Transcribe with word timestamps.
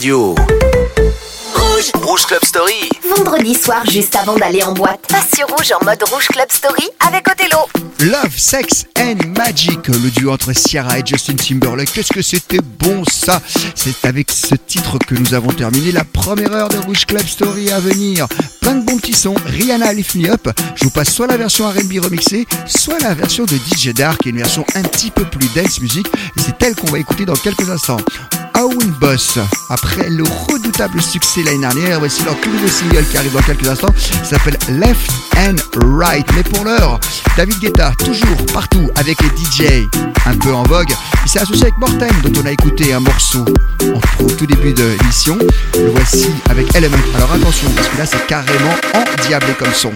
radio. 0.00 0.34
Rouge 1.54 1.90
Rouge 2.02 2.24
Club 2.24 2.42
Story 2.42 2.88
Vendredi 3.14 3.54
soir, 3.54 3.84
juste 3.90 4.16
avant 4.16 4.34
d'aller 4.34 4.62
en 4.62 4.72
boîte, 4.72 5.00
passe 5.06 5.32
sur 5.36 5.46
Rouge 5.46 5.72
en 5.78 5.84
mode 5.84 6.02
Rouge 6.10 6.26
Club 6.28 6.46
Story 6.50 6.88
avec 7.06 7.26
Othello. 7.28 7.58
Love, 8.10 8.34
Sex 8.34 8.86
and 8.98 9.18
Magic, 9.36 9.88
le 9.88 10.10
duo 10.10 10.32
entre 10.32 10.54
Ciara 10.54 10.98
et 10.98 11.02
Justin 11.04 11.34
Timberlake. 11.34 11.92
Qu'est-ce 11.92 12.14
que 12.14 12.22
c'était 12.22 12.62
bon 12.78 13.04
ça? 13.04 13.42
C'est 13.74 14.06
avec 14.06 14.30
ce 14.30 14.54
titre 14.54 14.96
que 15.06 15.14
nous 15.14 15.34
avons 15.34 15.52
terminé 15.52 15.92
la 15.92 16.04
première 16.04 16.54
heure 16.54 16.70
de 16.70 16.78
Rouge 16.78 17.04
Club 17.04 17.26
Story 17.26 17.70
à 17.70 17.80
venir. 17.80 18.26
Plein 18.62 18.76
de 18.76 18.86
bons 18.86 18.96
petits 18.96 19.12
sons. 19.12 19.34
Rihanna 19.44 19.92
Lift 19.92 20.14
Me 20.14 20.30
Up. 20.30 20.48
Je 20.76 20.84
vous 20.84 20.90
passe 20.90 21.12
soit 21.12 21.26
la 21.26 21.36
version 21.36 21.68
R&B 21.68 22.02
remixée, 22.02 22.46
soit 22.64 23.00
la 23.00 23.12
version 23.12 23.44
de 23.44 23.54
DJ 23.54 23.92
Dark, 23.92 24.22
qui 24.22 24.28
est 24.28 24.32
une 24.32 24.38
version 24.38 24.64
un 24.76 24.82
petit 24.82 25.10
peu 25.10 25.26
plus 25.26 25.48
dance 25.54 25.78
music. 25.82 26.06
Et 26.06 26.40
c'est 26.40 26.62
elle 26.62 26.74
qu'on 26.74 26.90
va 26.90 26.98
écouter 26.98 27.26
dans 27.26 27.36
quelques 27.36 27.68
instants. 27.68 27.98
Owen 28.60 28.90
Boss. 29.00 29.38
Après 29.70 30.10
le 30.10 30.22
redoutable 30.22 31.00
succès 31.00 31.42
l'année 31.42 31.60
dernière, 31.60 31.98
voici 31.98 32.22
leur 32.24 32.38
tout 32.40 32.50
nouveau 32.50 32.68
single 32.68 33.04
qui 33.10 33.16
arrive 33.16 33.32
dans 33.32 33.40
quelques 33.40 33.66
instants. 33.66 33.94
S'appelle 34.22 34.58
Left 34.68 35.10
and 35.36 35.56
Right. 35.76 36.26
Mais 36.34 36.42
pour 36.42 36.64
l'heure, 36.64 37.00
David 37.38 37.58
Guetta, 37.58 37.92
toujours 38.04 38.36
partout 38.52 38.90
avec 38.96 39.18
les 39.22 39.28
DJ 39.28 39.88
un 40.26 40.36
peu 40.36 40.52
en 40.52 40.62
vogue. 40.64 40.90
Il 41.24 41.30
s'est 41.30 41.40
associé 41.40 41.64
avec 41.64 41.78
Morten, 41.78 42.10
dont 42.22 42.42
on 42.42 42.46
a 42.46 42.52
écouté 42.52 42.92
un 42.92 43.00
morceau 43.00 43.46
au 44.20 44.30
tout 44.30 44.46
début 44.46 44.74
de 44.74 44.96
l'émission. 44.98 45.38
Le 45.74 45.90
voici 45.90 46.28
avec 46.50 46.74
Element. 46.74 46.98
Alors 47.14 47.32
attention, 47.32 47.70
parce 47.70 47.88
que 47.88 47.98
là 47.98 48.04
c'est 48.04 48.26
carrément 48.26 48.74
endiablé 48.94 49.54
comme 49.58 49.72
son. 49.72 49.92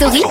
Story. 0.00 0.29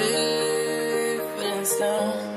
if 0.00 1.80
it's. 1.80 2.27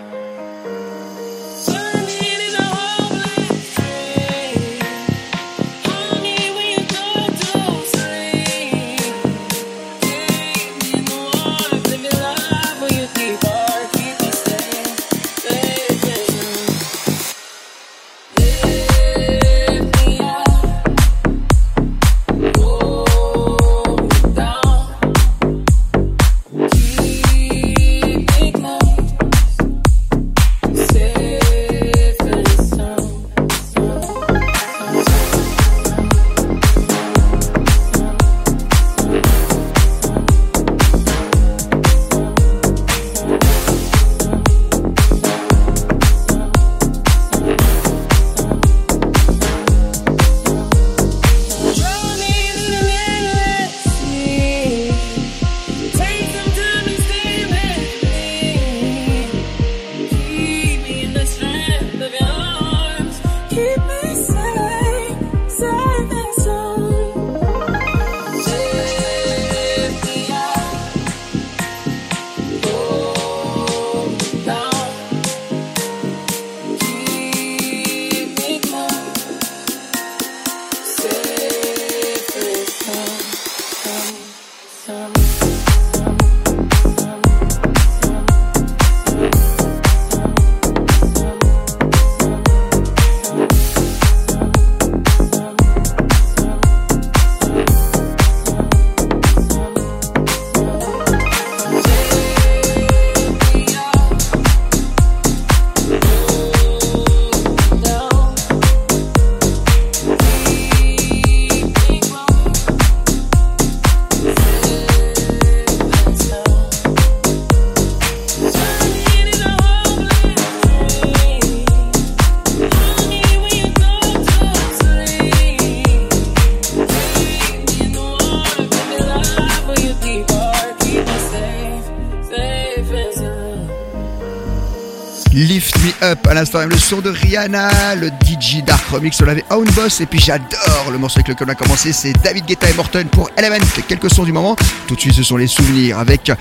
À 136.32 136.34
l'instant 136.34 136.60
même 136.60 136.70
le 136.70 136.78
son 136.78 137.02
de 137.02 137.10
Rihanna, 137.10 137.96
le 137.96 138.08
DJ 138.08 138.64
Dark 138.64 138.88
Remix, 138.90 139.20
on 139.22 139.26
l'avait 139.26 139.44
Own 139.50 139.66
Boss 139.72 140.00
et 140.00 140.06
puis 140.06 140.18
j'adore 140.18 140.90
le 140.90 140.98
morceau 140.98 141.20
avec 141.20 141.28
lequel 141.28 141.48
on 141.50 141.52
a 141.52 141.56
commencé, 141.56 141.92
c'est 141.92 142.14
David 142.24 142.46
Guetta 142.46 142.70
et 142.70 142.74
Morton 142.74 143.06
pour 143.12 143.30
Element, 143.36 143.58
quelques 143.86 144.10
sons 144.10 144.24
du 144.24 144.32
moment. 144.32 144.56
Tout 144.88 144.96
de 144.96 145.02
suite 145.02 145.14
ce 145.14 145.24
sont 145.24 145.36
les 145.36 145.48
souvenirs 145.48 146.00
avec 146.00 146.32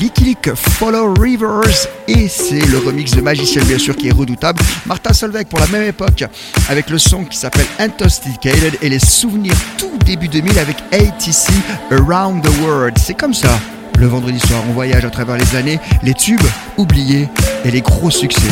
Licky 0.00 0.36
Follow 0.54 1.14
Rivers 1.14 1.88
et 2.06 2.28
c'est 2.28 2.64
le 2.66 2.78
remix 2.78 3.10
de 3.16 3.20
Magician 3.20 3.64
bien 3.64 3.78
sûr 3.78 3.96
qui 3.96 4.08
est 4.08 4.12
redoutable. 4.12 4.62
Martin 4.86 5.12
Solveig 5.12 5.46
pour 5.46 5.58
la 5.58 5.66
même 5.66 5.88
époque 5.88 6.22
avec 6.68 6.88
le 6.88 6.98
son 6.98 7.24
qui 7.24 7.36
s'appelle 7.36 7.66
Intoxicated 7.80 8.78
et 8.80 8.88
les 8.88 9.00
souvenirs 9.00 9.56
tout 9.76 9.98
début 10.06 10.28
2000 10.28 10.56
avec 10.60 10.76
ATC 10.92 11.52
Around 11.90 12.44
the 12.44 12.60
World. 12.60 12.96
C'est 12.96 13.14
comme 13.14 13.34
ça. 13.34 13.58
Le 13.98 14.06
vendredi 14.06 14.38
soir, 14.38 14.62
on 14.68 14.72
voyage 14.72 15.04
à 15.04 15.10
travers 15.10 15.36
les 15.36 15.56
années, 15.56 15.80
les 16.04 16.14
tubes 16.14 16.40
oubliés 16.76 17.28
et 17.64 17.72
les 17.72 17.80
gros 17.80 18.10
succès. 18.10 18.48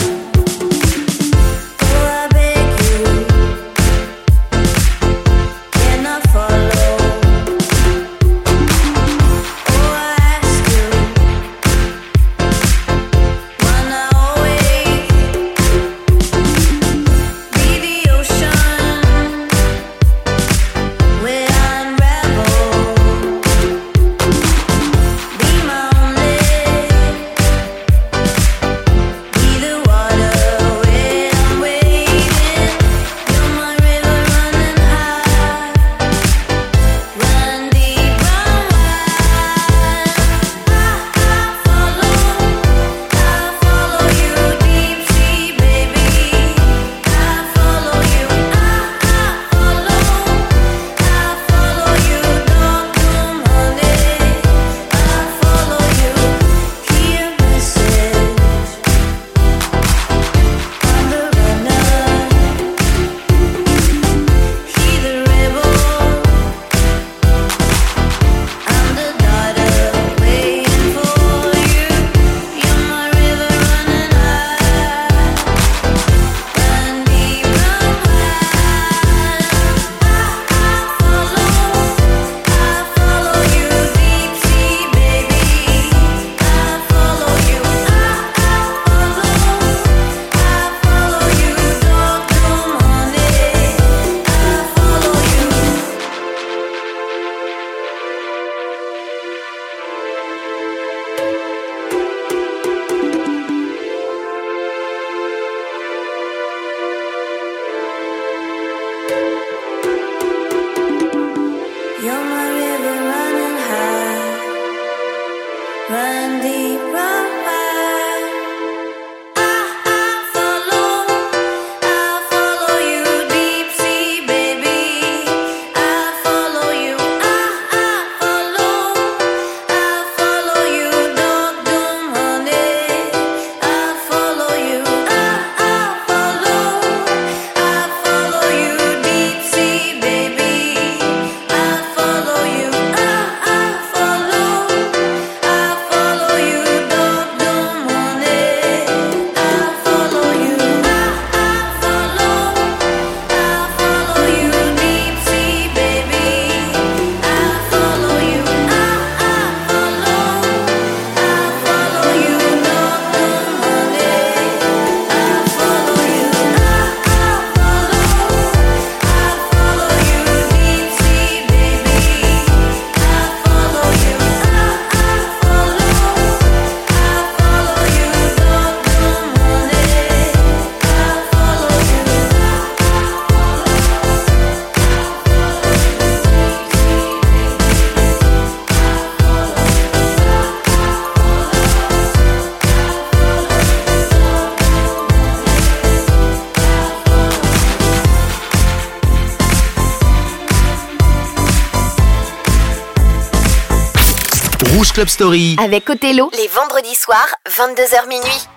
Club 204.88 205.08
Story. 205.08 205.56
Avec 205.62 205.90
Othello, 205.90 206.30
les 206.32 206.48
vendredis 206.48 206.94
soirs, 206.94 207.28
22h 207.46 208.08
minuit. 208.08 208.48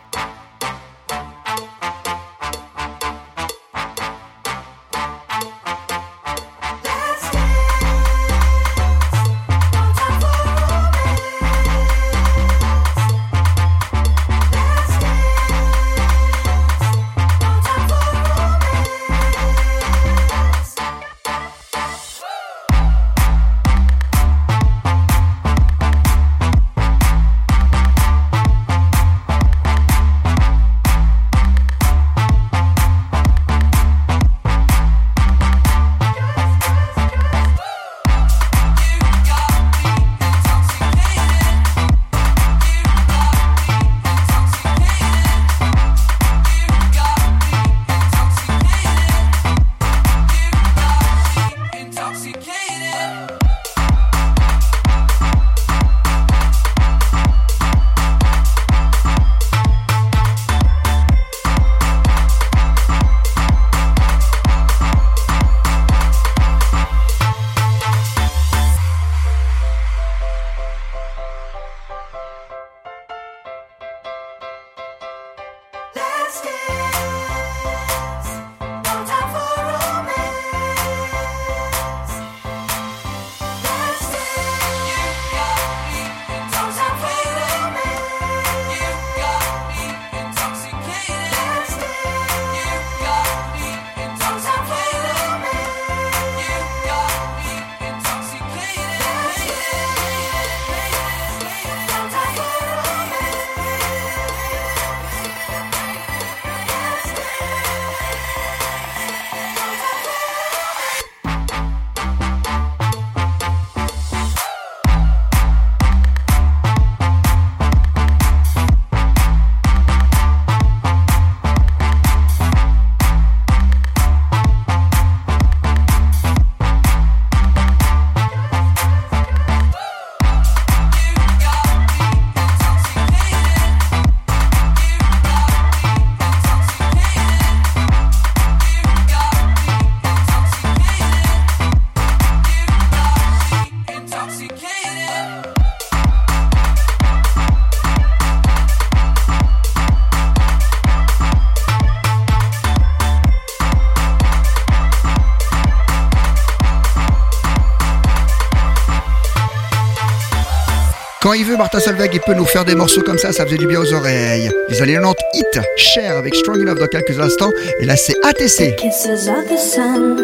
Quand 161.23 161.31
il 161.31 161.45
veut, 161.45 161.55
Martin 161.55 161.79
Solveig, 161.79 162.09
il 162.11 162.19
peut 162.19 162.33
nous 162.33 162.43
faire 162.43 162.65
des 162.65 162.75
morceaux 162.75 163.01
comme 163.01 163.17
ça, 163.17 163.31
ça 163.31 163.45
faisait 163.45 163.55
du 163.55 163.65
bien 163.65 163.79
aux 163.79 163.93
oreilles. 163.93 164.51
Les 164.67 164.81
années 164.81 164.95
90, 164.95 165.15
hit, 165.35 165.61
cher 165.77 166.17
avec 166.17 166.35
Strong 166.35 166.59
Enough 166.59 166.79
dans 166.79 166.87
quelques 166.87 167.17
instants. 167.17 167.51
Et 167.79 167.85
là, 167.85 167.95
c'est 167.95 168.13
ATC. 168.25 168.75
Kisses 168.75 169.29
of 169.29 169.47
the 169.47 169.57
sun 169.57 170.17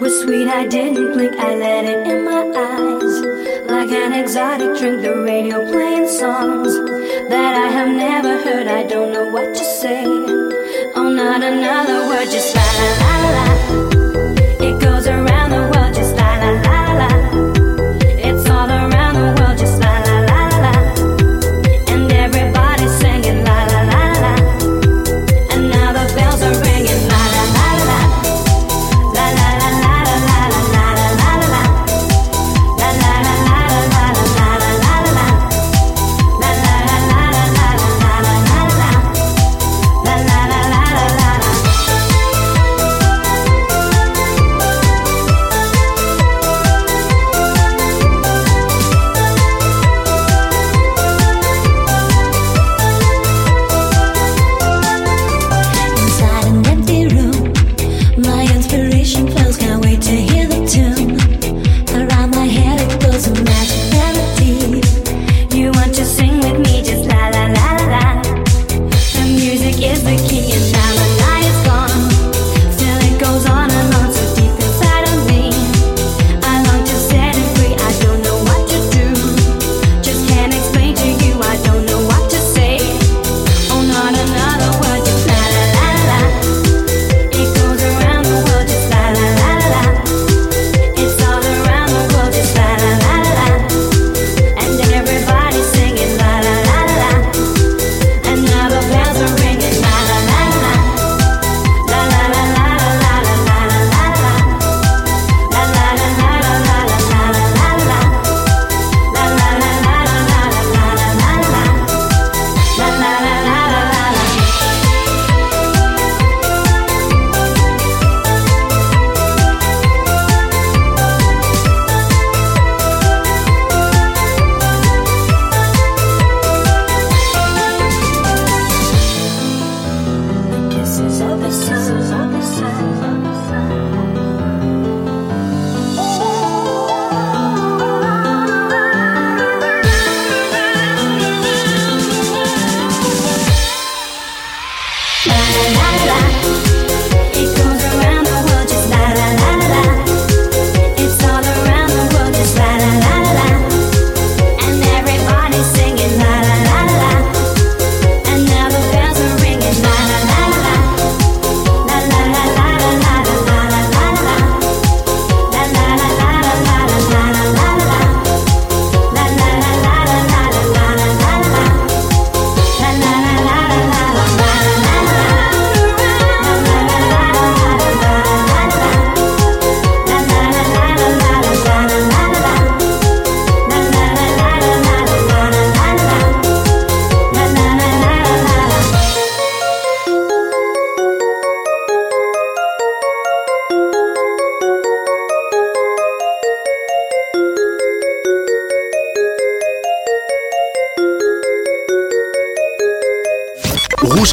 were 0.00 0.10
sweet, 0.10 0.48
I 0.48 0.66
didn't 0.66 1.12
blink, 1.14 1.34
I 1.38 1.54
let 1.54 1.84
it 1.84 2.04
in 2.08 2.24
my 2.24 2.42
eyes. 2.56 3.22
Like 3.70 3.92
an 3.92 4.14
exotic 4.14 4.76
drink, 4.80 5.02
the 5.02 5.22
radio 5.22 5.64
playing 5.70 6.08
songs 6.08 6.74
that 7.28 7.54
I 7.54 7.68
have 7.70 7.90
never 7.94 8.36
heard, 8.42 8.66
I 8.66 8.82
don't 8.82 9.12
know 9.12 9.30
what 9.30 9.54
to 9.54 9.64
say. 9.80 10.02
Oh, 10.96 11.08
not 11.08 11.44
another 11.44 12.08
word, 12.08 12.28
just 12.28 12.52
la 12.56 12.62
la 12.62 13.30
la 13.30 13.54
la. 13.54 13.61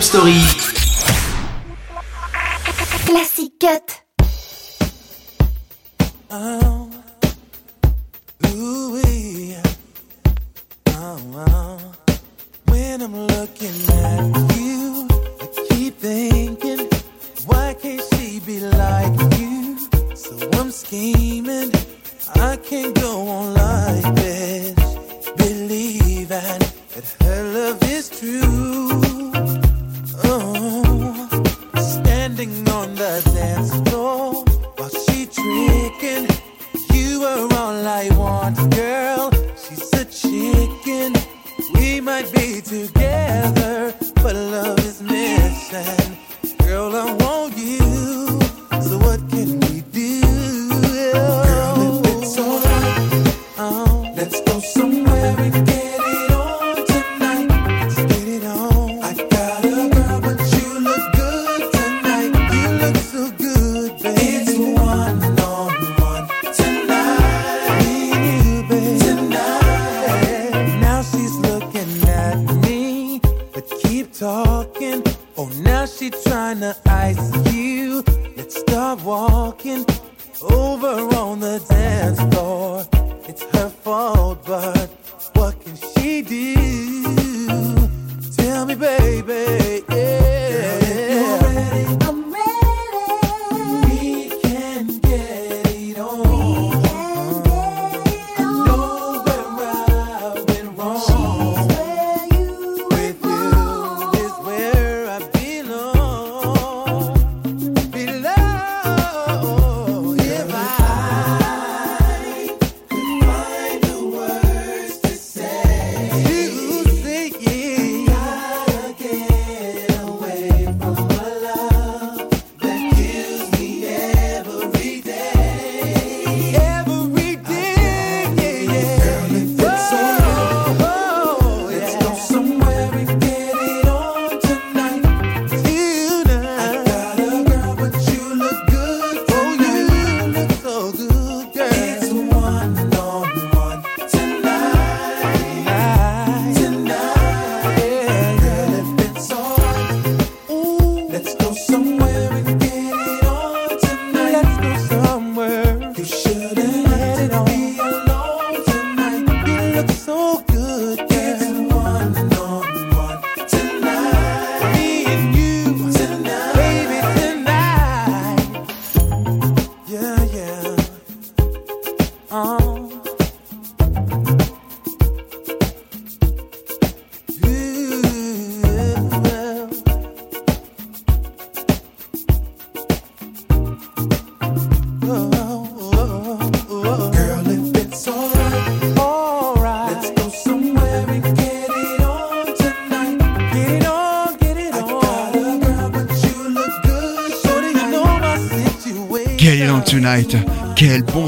Story. 0.00 0.59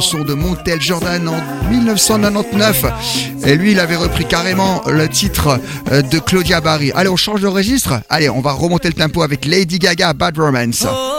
chanson 0.02 0.24
de 0.24 0.34
Montel 0.34 0.80
Jordan 0.80 1.28
en 1.28 1.70
1999. 1.70 2.86
Et 3.46 3.54
lui, 3.54 3.70
il 3.72 3.78
avait 3.78 3.94
repris 3.94 4.24
carrément 4.24 4.82
le 4.88 5.08
titre 5.08 5.60
euh, 5.92 6.02
de 6.02 6.18
Claudia 6.18 6.60
Barry. 6.60 6.90
Allez, 6.96 7.08
on 7.08 7.16
change 7.16 7.40
de 7.40 7.46
registre? 7.46 8.00
Allez, 8.08 8.28
on 8.28 8.40
va 8.40 8.52
remonter 8.52 8.88
le 8.88 8.94
tempo 8.94 9.22
avec 9.22 9.44
Lady 9.44 9.78
Gaga, 9.78 10.12
Bad 10.12 10.36
Romance. 10.38 10.86
Oh, 10.90 11.12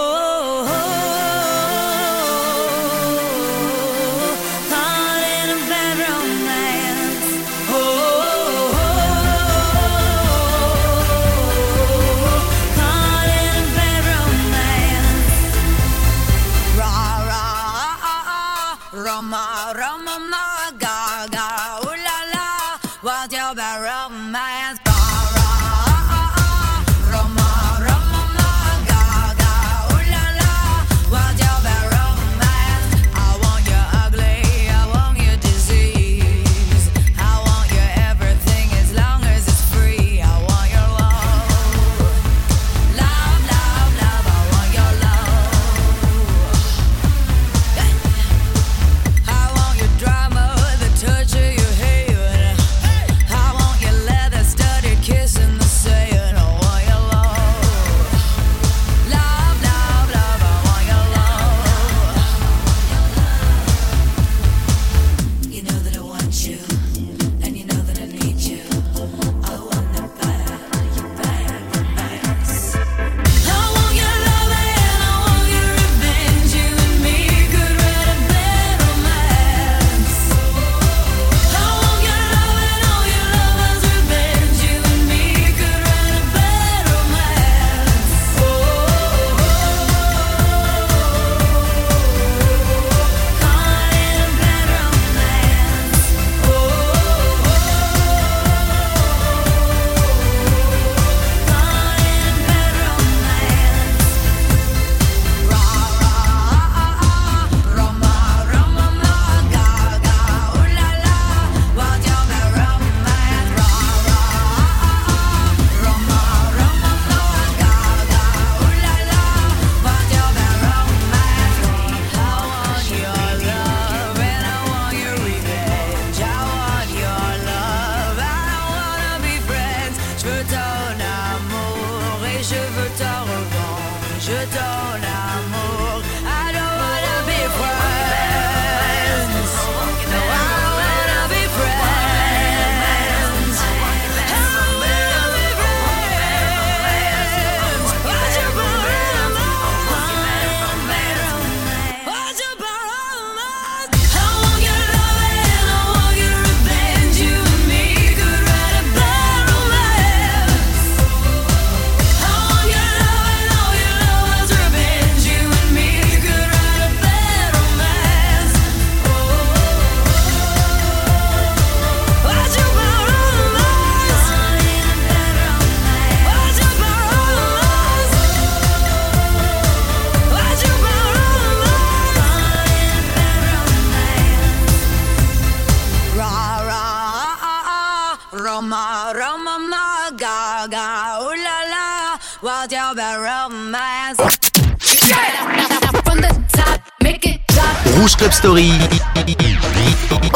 Rouge 198.03 198.17
Club 198.17 198.33
Story. 198.33 198.69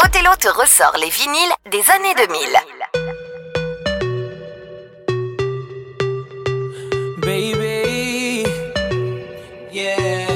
Othello 0.02 0.30
te 0.40 0.48
ressort 0.48 0.96
les 0.98 1.10
vinyles 1.10 1.52
des 1.70 1.84
années 1.90 2.14
2000. 2.16 2.38
baby. 7.20 8.46
Yeah. 9.70 10.28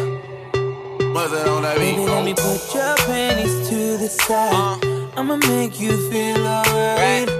Baby, 1.14 2.04
let 2.04 2.22
me 2.22 2.34
put 2.34 2.74
your 2.74 2.94
panties 3.06 3.66
to 3.70 3.96
the 3.96 4.08
side. 4.10 4.84
I'ma 5.16 5.38
make 5.48 5.80
you 5.80 5.96
feel 6.10 6.46
alright. 6.46 7.30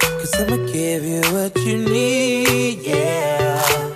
Cause 0.00 0.34
I'ma 0.40 0.56
give 0.72 1.04
you 1.04 1.20
what 1.32 1.56
you 1.64 1.76
need, 1.78 2.80
yeah. 2.82 3.95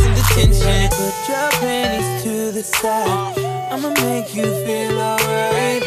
in 0.37 0.49
detention. 0.51 0.89
Put 0.89 1.29
your 1.29 1.49
panties 1.59 2.23
to 2.23 2.51
the 2.51 2.63
side. 2.63 3.37
I'ma 3.71 3.89
make 3.89 4.35
you 4.35 4.43
feel 4.65 4.99
alright. 4.99 5.83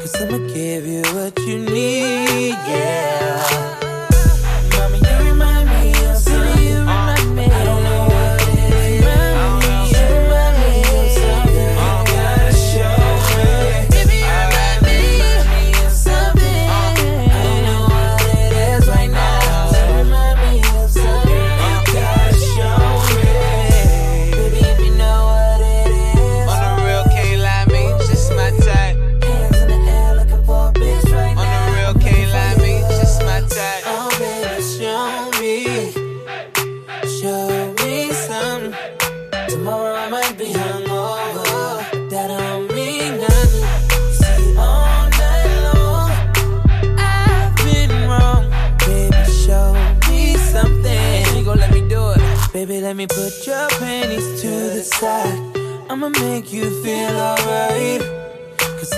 Cause 0.00 0.14
I'ma 0.22 0.38
give 0.52 0.86
you 0.86 1.02
what 1.14 1.38
you 1.40 1.58
need, 1.58 2.56
yeah. 2.66 3.81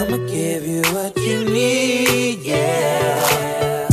I'ma 0.01 0.17
give 0.27 0.67
you 0.67 0.83
what 0.93 1.17
you 1.17 1.45
need, 1.45 2.41
yeah. 2.41 3.89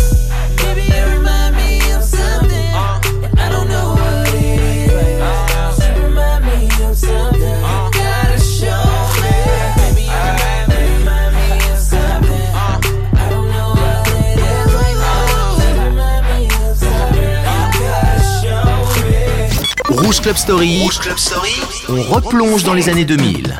Baby, 0.58 0.82
you 0.82 1.06
remind 1.16 1.56
me 1.56 1.78
of 1.94 2.04
something. 2.04 2.74
I 3.38 3.48
don't 3.50 3.70
know 3.70 3.94
what 3.94 4.28
it 4.34 4.34
is. 4.34 4.90
You 5.80 6.04
remind 6.04 6.46
me 6.46 6.66
of 6.86 6.98
something. 6.98 7.42
You 7.42 7.92
gotta 7.94 8.40
show 8.40 8.82
me. 9.22 9.36
Baby, 9.78 10.04
you 10.10 10.22
remind 10.26 10.66
me, 10.70 10.78
remind 10.98 11.32
me 11.38 11.48
of 11.70 11.78
something. 11.78 12.50
I 12.54 13.30
don't 13.30 13.50
know 13.52 13.70
what 13.78 14.08
it 14.10 14.40
is 14.42 14.74
right 14.74 14.98
now. 14.98 15.54
You 15.62 15.70
remind 15.86 16.24
me 16.26 16.40
of 16.66 16.74
something. 16.82 17.46
You 17.46 17.62
gotta 17.78 18.26
show 18.42 18.66
me. 19.06 20.02
Rouge 20.02 20.20
Club 20.20 20.38
Story. 20.38 20.82
Rouge 20.82 21.00
Club 21.00 21.20
Story. 21.20 21.56
On 21.90 22.02
replonge 22.12 22.64
dans 22.64 22.74
les 22.74 22.90
années 22.90 23.06
2000. 23.06 23.60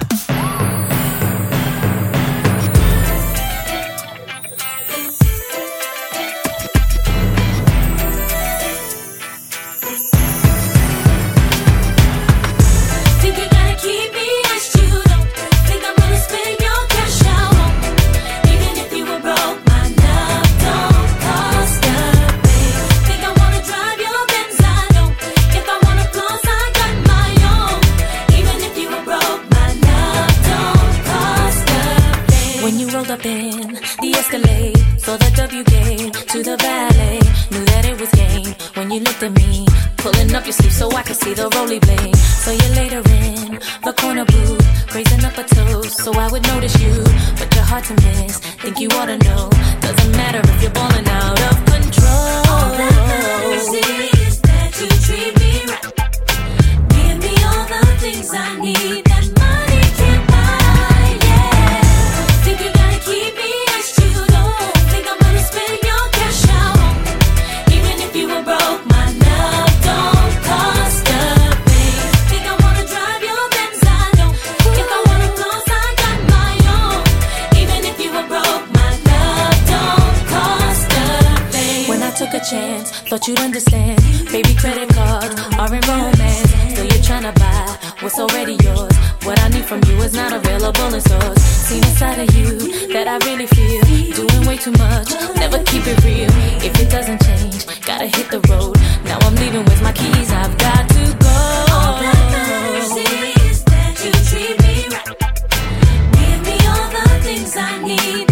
any 84.52 84.60
credit 84.60 84.90
cards, 84.94 85.36
or 85.58 85.76
in 85.76 85.82
romance. 85.88 86.76
So 86.76 86.84
you're 86.84 87.04
trying 87.04 87.24
to 87.24 87.32
buy 87.40 87.78
what's 88.02 88.20
already 88.20 88.58
yours. 88.64 88.96
What 89.24 89.40
I 89.40 89.50
need 89.50 89.66
from 89.66 89.82
you 89.88 89.96
is 90.02 90.14
not 90.14 90.34
available 90.34 90.94
in 90.94 91.02
stores. 91.02 91.42
Seen 91.42 91.84
inside 91.84 92.20
of 92.20 92.36
you 92.36 92.88
that 92.94 93.08
I 93.08 93.18
really 93.28 93.48
feel. 93.48 93.82
Doing 94.14 94.48
way 94.48 94.58
too 94.58 94.72
much, 94.72 95.10
never 95.36 95.60
keep 95.64 95.86
it 95.88 96.04
real. 96.04 96.30
If 96.64 96.80
it 96.80 96.90
doesn't 96.90 97.22
change, 97.24 97.66
gotta 97.86 98.08
hit 98.08 98.30
the 98.30 98.42
road. 98.50 98.78
Now 99.06 99.18
I'm 99.22 99.36
leaving 99.36 99.66
with 99.66 99.82
my 99.82 99.94
keys, 99.94 100.32
I've 100.32 100.58
got 100.58 100.90
to 100.90 101.04
go. 101.26 101.38
All 101.76 101.96
that 102.02 102.22
matters 102.34 102.92
is 103.48 103.64
that 103.66 103.94
you 104.04 104.12
treat 104.30 104.56
me 104.64 104.76
right. 104.96 105.08
Give 106.18 106.40
me 106.48 106.58
all 106.68 106.88
the 106.98 107.06
things 107.24 107.56
I 107.56 107.84
need. 107.84 108.31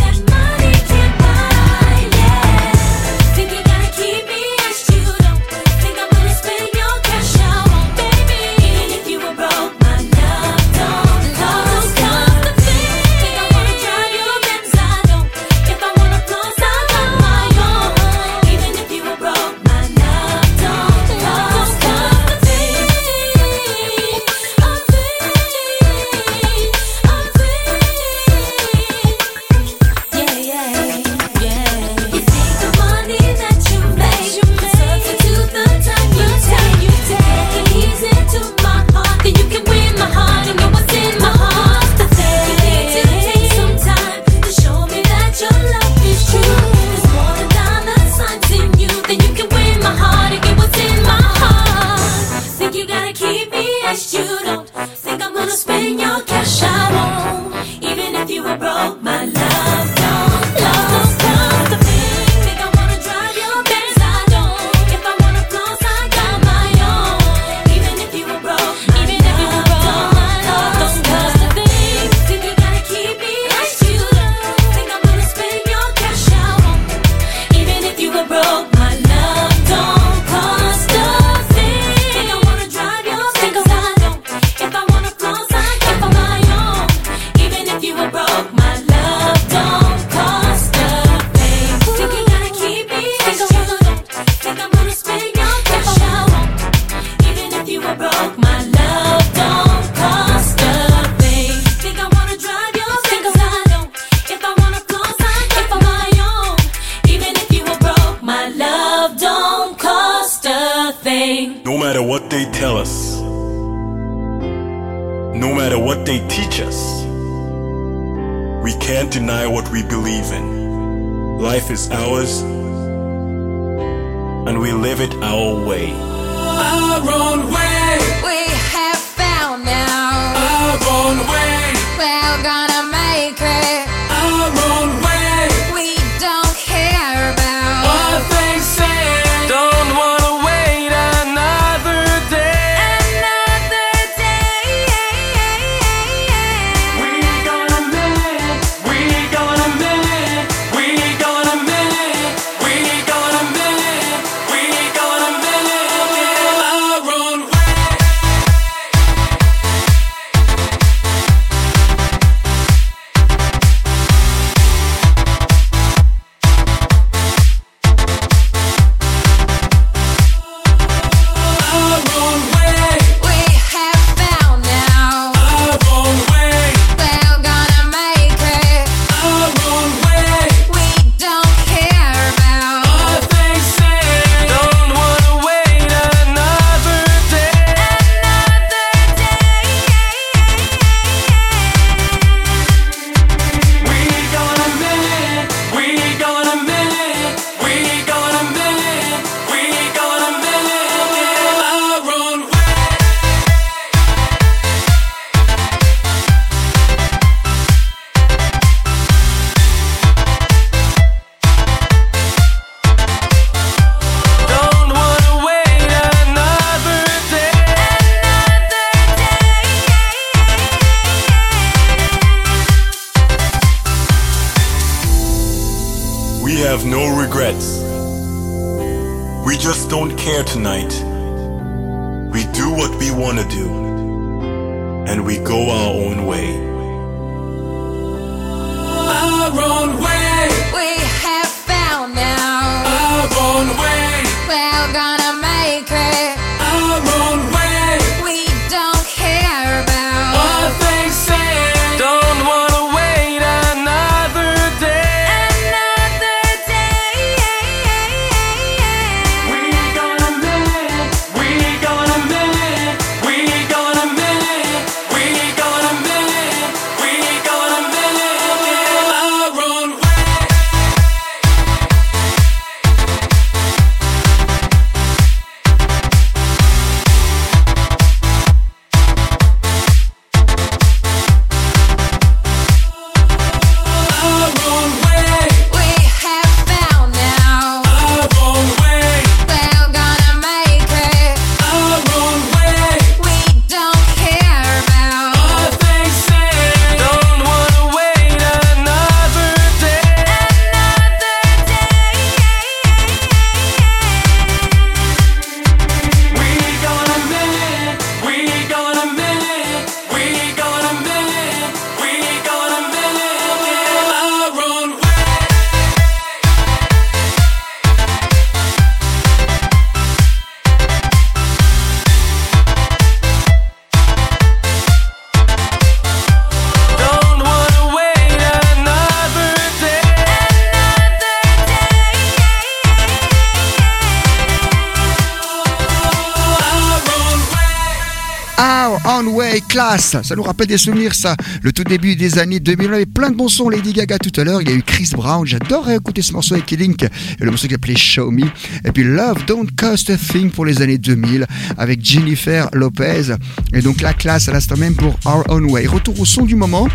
Own 339.69 339.77
Way 339.77 339.97
Class, 339.99 340.17
ça 340.23 340.35
nous 340.35 340.43
rappelle 340.43 340.67
des 340.67 340.77
souvenirs 340.77 341.13
ça, 341.13 341.35
le 341.61 341.71
tout 341.71 341.83
début 341.83 342.15
des 342.15 342.39
années 342.39 342.59
2000, 342.59 342.89
on 342.89 342.93
avait 342.93 343.05
plein 343.05 343.29
de 343.29 343.35
bons 343.35 343.49
sons, 343.49 343.69
Lady 343.69 343.93
Gaga 343.93 344.17
tout 344.17 344.31
à 344.39 344.43
l'heure, 344.43 344.61
il 344.61 344.69
y 344.69 344.71
a 344.71 344.75
eu 344.75 344.83
Chris 344.83 345.11
Brown, 345.13 345.45
j'adorais 345.45 345.95
écouter 345.95 346.21
ce 346.21 346.33
morceau 346.33 346.55
avec 346.55 346.71
Link, 346.71 347.03
et 347.03 347.09
le 347.43 347.51
morceau 347.51 347.67
qui 347.67 347.73
s'appelait 347.73 347.95
Show 347.95 348.31
Me, 348.31 348.45
et 348.85 348.91
puis 348.91 349.03
Love 349.03 349.45
Don't 349.45 349.67
Cost 349.77 350.09
a 350.09 350.17
Thing 350.17 350.49
pour 350.51 350.65
les 350.65 350.81
années 350.81 350.97
2000 350.97 351.45
avec 351.77 352.03
Jennifer 352.03 352.69
Lopez, 352.73 353.35
et 353.73 353.81
donc 353.81 354.01
la 354.01 354.13
classe 354.13 354.49
à 354.49 354.53
l'instant 354.53 354.77
même 354.77 354.95
pour 354.95 355.17
Our 355.25 355.43
Own 355.49 355.65
Way. 355.65 355.87
Retour 355.87 356.19
au 356.19 356.25
son 356.25 356.45
du 356.45 356.55
moment. 356.55 356.87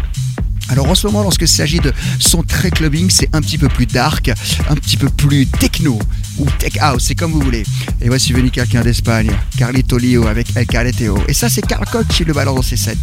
Alors 0.69 0.89
en 0.89 0.95
ce 0.95 1.07
moment, 1.07 1.23
lorsqu'il 1.23 1.49
s'agit 1.49 1.81
de 1.81 1.93
son 2.19 2.43
très 2.43 2.71
clubbing, 2.71 3.11
c'est 3.11 3.29
un 3.35 3.41
petit 3.41 3.59
peu 3.59 3.69
plus 3.69 3.87
dark, 3.87 4.31
un 4.69 4.75
petit 4.75 4.97
peu 4.97 5.09
plus 5.09 5.47
techno 5.47 5.99
ou 6.39 6.47
tech 6.59 6.73
house, 6.81 7.05
c'est 7.07 7.15
comme 7.15 7.33
vous 7.33 7.41
voulez. 7.41 7.65
Et 8.01 8.09
voici 8.09 8.33
venu 8.33 8.51
quelqu'un 8.51 8.83
d'Espagne, 8.83 9.31
Carlito 9.57 9.99
Lio 9.99 10.27
avec 10.27 10.57
El 10.57 10.67
Careteo. 10.67 11.19
Et 11.29 11.35
ça, 11.35 11.49
c'est 11.49 11.63
Carl 11.63 11.85
Cox 11.91 12.07
qui 12.17 12.25
le 12.25 12.33
balance 12.33 12.57
dans 12.57 12.63
ses 12.63 12.77
sets. 12.77 12.97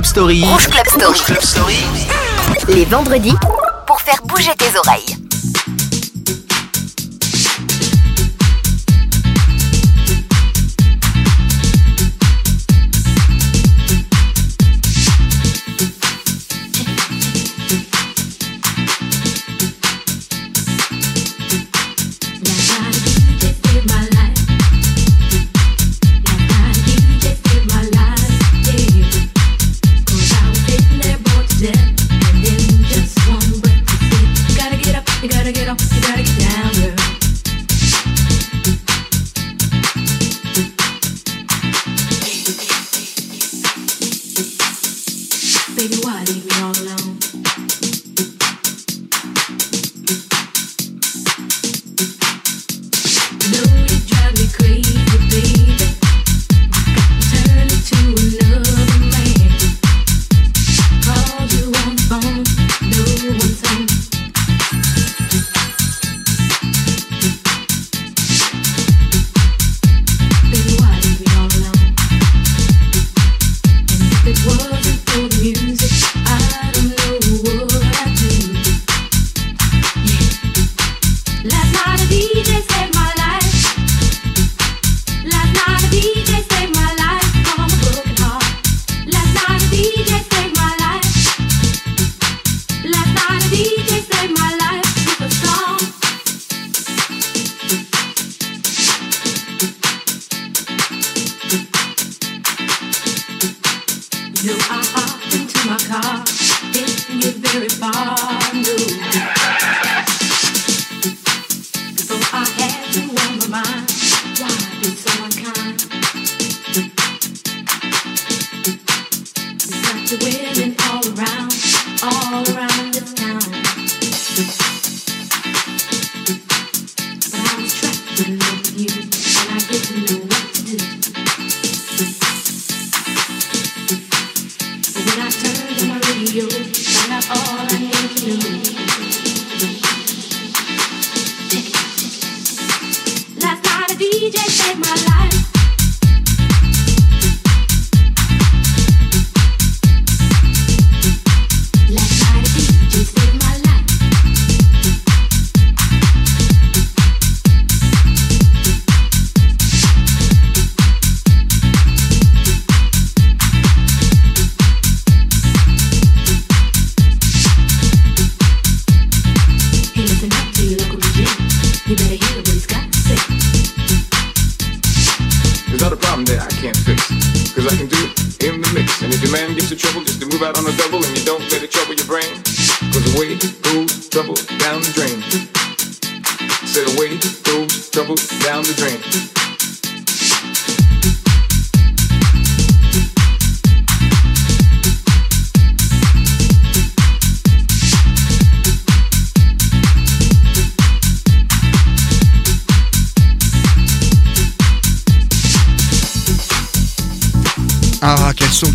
Club 0.00 0.42
Rouge 0.44 0.66
Club 0.68 0.86
Story. 0.86 1.04
Rouge 1.04 1.22
Club 1.24 1.42
Story. 1.42 1.86
Les 2.68 2.86
vendredis 2.86 3.34
pour 3.86 4.00
faire 4.00 4.22
bouger 4.24 4.52
tes 4.56 4.78
oreilles. 4.78 5.19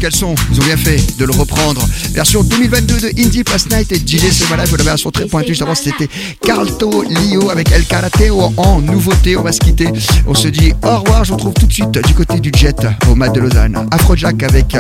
Ils 0.08 0.24
ont 0.24 0.36
bien 0.64 0.78
fait 0.78 1.18
de 1.18 1.26
le 1.26 1.32
reprendre. 1.32 1.82
Version 2.12 2.43
2022 2.43 2.99
de 2.99 3.08
Indie 3.20 3.43
Past 3.43 3.72
Night 3.72 3.91
et 3.91 3.95
DJ 3.95 4.32
Semalai 4.32 4.66
pour 4.68 4.78
la 4.78 4.84
version 4.84 5.10
très 5.10 5.26
pointue. 5.26 5.47
Juste 5.49 5.64
avant, 5.64 5.74
c'était 5.74 6.08
Carlto 6.45 7.03
Lio 7.10 7.49
avec 7.49 7.72
El 7.72 7.86
Karateo 7.86 8.53
en 8.56 8.82
nouveauté. 8.82 9.36
On 9.36 9.41
va 9.41 9.51
se 9.51 9.60
quitter. 9.60 9.88
On 10.28 10.36
se 10.36 10.47
dit 10.47 10.74
au 10.84 10.99
revoir. 10.99 11.24
Je 11.24 11.32
vous 11.32 11.38
retrouve 11.38 11.56
tout 11.56 11.66
de 11.66 11.74
suite 11.74 11.89
du 12.06 12.14
côté 12.14 12.39
du 12.39 12.51
jet 12.56 12.86
au 13.10 13.16
Mat 13.16 13.30
de 13.30 13.39
Lausanne. 13.39 13.88
Afrojack 13.89 14.43
avec 14.43 14.78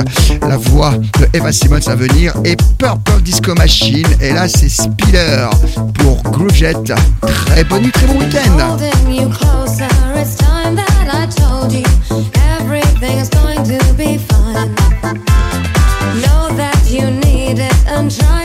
la 0.47 0.57
voix 0.57 0.91
de 0.91 1.27
Eva 1.33 1.51
Simmons 1.51 1.87
à 1.87 1.95
venir 1.95 2.35
et 2.43 2.55
Purple 2.77 3.21
Disco 3.23 3.55
Machine. 3.55 4.07
Et 4.21 4.31
là, 4.31 4.47
c'est 4.47 4.69
Spiller 4.69 5.47
pour 5.95 6.21
Groove 6.21 6.53
Jet. 6.53 6.93
Très 7.47 7.63
bonne 7.63 7.81
nuit, 7.81 7.91
très 7.91 8.05
bon 8.05 8.19
week-end. 8.19 8.77
sunshine 18.09 18.44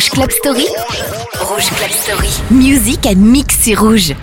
Rouge 0.00 0.10
Club 0.12 0.30
Story. 0.30 0.66
Rouge 1.40 1.68
Club 1.76 1.90
Story. 1.90 2.30
Music 2.50 3.06
à 3.06 3.14
mix 3.14 3.62
sur 3.62 3.80
Rouge. 3.80 4.14